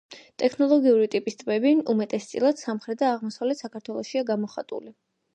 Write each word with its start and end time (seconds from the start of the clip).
ტექტონიკური 0.41 1.09
ტიპის 1.15 1.35
ტბები 1.41 1.73
უმეტესწილად 1.93 2.61
სამხრეთ 2.61 2.99
და 3.01 3.11
აღმოსავლეთ 3.17 3.61
საქართველოშია 3.65 4.23
გამოხატული. 4.31 4.95